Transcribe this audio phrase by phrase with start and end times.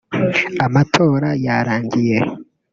[0.65, 2.17] Amatora yarangiye